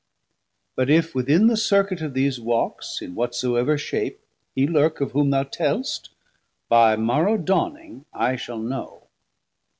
[0.75, 4.19] But if within the circuit of these walks In whatsoever shape
[4.55, 6.09] he lurk, of whom Thou telst,
[6.67, 9.09] by morrow dawning I shall know.